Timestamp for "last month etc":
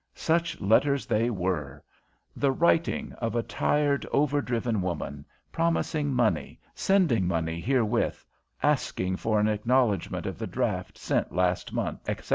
11.35-12.29